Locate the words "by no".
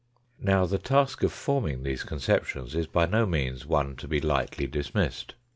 2.87-3.27